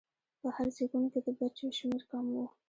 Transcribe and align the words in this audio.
په 0.41 0.47
هر 0.55 0.67
زېږون 0.75 1.05
کې 1.11 1.19
د 1.25 1.27
بچو 1.37 1.67
شمېر 1.77 2.03
کم 2.11 2.25
و. 2.35 2.37